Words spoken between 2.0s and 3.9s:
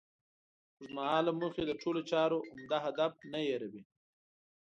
چارو عمده هدف نه هېروي.